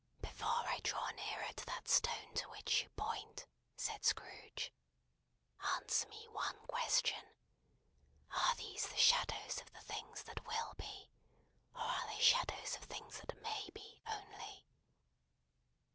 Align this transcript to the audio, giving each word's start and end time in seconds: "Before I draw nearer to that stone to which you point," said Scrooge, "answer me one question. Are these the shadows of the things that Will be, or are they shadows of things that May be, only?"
"Before 0.19 0.65
I 0.67 0.79
draw 0.83 1.11
nearer 1.11 1.53
to 1.55 1.65
that 1.67 1.87
stone 1.87 2.33
to 2.33 2.49
which 2.49 2.81
you 2.81 2.89
point," 2.97 3.45
said 3.77 4.03
Scrooge, 4.03 4.73
"answer 5.75 6.07
me 6.07 6.27
one 6.29 6.57
question. 6.65 7.23
Are 8.31 8.55
these 8.55 8.87
the 8.87 8.97
shadows 8.97 9.61
of 9.61 9.71
the 9.73 9.81
things 9.83 10.23
that 10.23 10.47
Will 10.47 10.73
be, 10.75 11.11
or 11.75 11.81
are 11.83 12.07
they 12.07 12.19
shadows 12.19 12.75
of 12.77 12.85
things 12.85 13.19
that 13.19 13.39
May 13.43 13.69
be, 13.75 14.01
only?" 14.07 14.65